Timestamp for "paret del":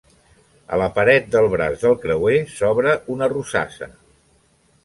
0.95-1.49